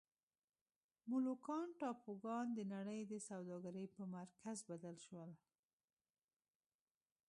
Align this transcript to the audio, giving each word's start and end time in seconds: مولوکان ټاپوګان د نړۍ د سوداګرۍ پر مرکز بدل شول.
مولوکان 1.09 1.67
ټاپوګان 1.79 2.47
د 2.57 2.59
نړۍ 2.73 3.01
د 3.07 3.13
سوداګرۍ 3.29 3.85
پر 3.93 4.03
مرکز 4.15 4.57
بدل 4.69 4.95
شول. 5.05 5.31